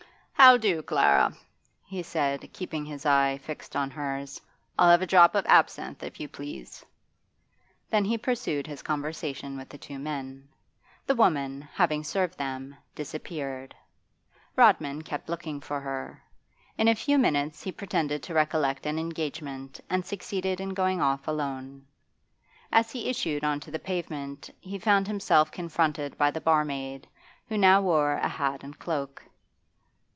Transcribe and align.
'How 0.33 0.57
do, 0.57 0.81
Clara?' 0.81 1.37
he 1.85 2.01
said, 2.01 2.49
keeping 2.51 2.83
his 2.83 3.05
eye 3.05 3.39
fixed 3.43 3.75
on 3.75 3.91
hers. 3.91 4.41
'I'll 4.79 4.89
have 4.89 5.01
a 5.03 5.05
drop 5.05 5.35
of 5.35 5.45
absinthe, 5.45 6.01
if 6.01 6.19
you 6.19 6.27
please.' 6.27 6.83
Then 7.91 8.05
he 8.05 8.17
pursued 8.17 8.65
his 8.65 8.81
conversation 8.81 9.55
with 9.55 9.69
the 9.69 9.77
two 9.77 9.99
men. 9.99 10.47
The 11.05 11.13
woman, 11.13 11.61
having 11.73 12.03
served 12.03 12.39
them, 12.39 12.75
disappeared. 12.95 13.75
Rodman 14.55 15.03
kept 15.03 15.29
looking 15.29 15.61
for 15.61 15.79
her. 15.79 16.23
In 16.75 16.87
a 16.87 16.95
few 16.95 17.19
minutes 17.19 17.61
he 17.61 17.71
pretended 17.71 18.23
to 18.23 18.33
recollect 18.33 18.87
an 18.87 18.97
engagement 18.97 19.79
and 19.91 20.03
succeeded 20.03 20.59
in 20.59 20.69
going 20.73 20.99
off 21.01 21.27
alone. 21.27 21.85
As 22.71 22.89
he 22.89 23.09
issued 23.09 23.43
on 23.43 23.59
to 23.59 23.69
the 23.69 23.77
pavement 23.77 24.49
he 24.59 24.79
found 24.79 25.05
himself 25.05 25.51
confronted 25.51 26.17
by 26.17 26.31
the 26.31 26.41
barmaid, 26.41 27.07
who 27.47 27.59
now 27.59 27.79
wore 27.83 28.13
a 28.13 28.27
hat 28.27 28.63
and 28.63 28.79
cloak. 28.79 29.21